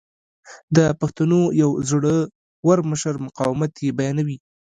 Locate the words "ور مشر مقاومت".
2.67-3.73